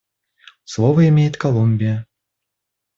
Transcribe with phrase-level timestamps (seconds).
[0.63, 2.07] Слово имеет Колумбия.